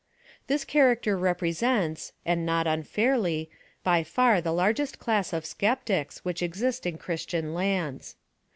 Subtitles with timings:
[0.47, 3.51] This character represents, and not unfairly,
[3.83, 8.15] by far the largest class of skeptics, which exist in Christian lands.